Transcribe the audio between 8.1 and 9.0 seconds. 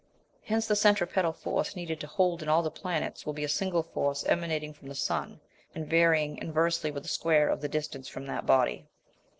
that body.